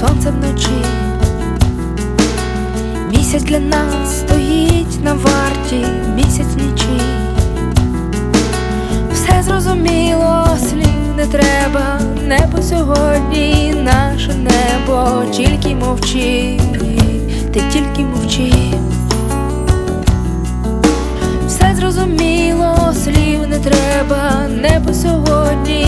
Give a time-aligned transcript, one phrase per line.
[0.00, 0.84] сонце вночі.
[3.10, 5.86] Місяць для нас стоїть на варті,
[6.16, 7.06] місяць нічий.
[9.12, 16.60] Все зрозуміло, слів не треба, небо сьогодні, наше небо, тільки мовчи,
[17.52, 18.52] ти тільки мовчи.
[21.46, 25.79] Все зрозуміло, слів не треба, небо сьогодні,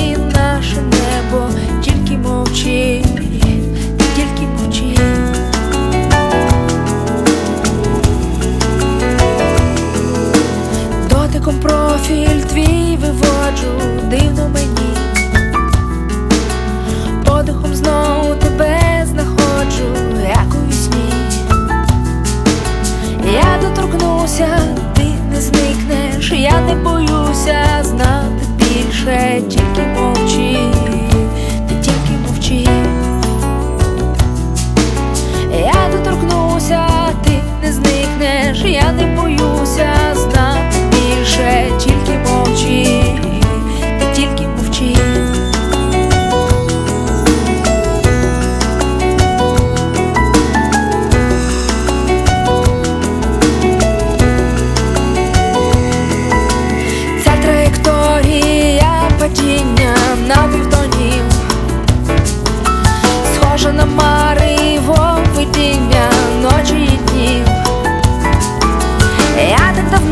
[11.33, 14.97] Котиком профіль твій виводжу, дивно мені,
[17.25, 19.85] подихом знову тебе знаходжу,
[20.29, 21.13] як у вісні.
[23.35, 24.49] Я доторкнуся,
[24.97, 29.43] ти не зникнеш, я не боюся знати більше.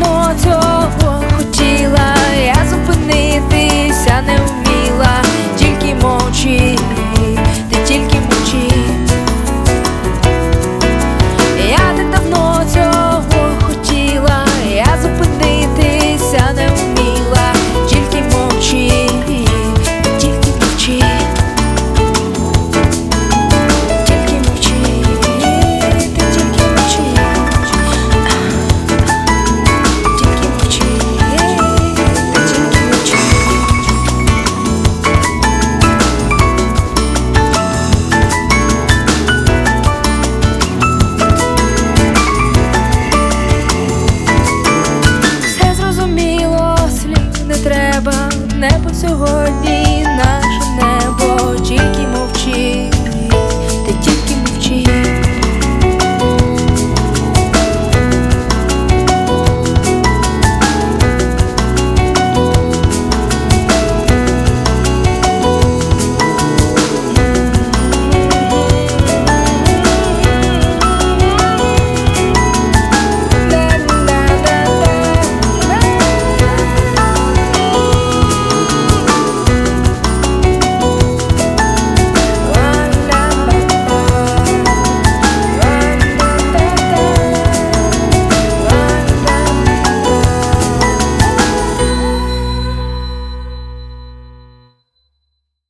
[0.03, 0.60] 我就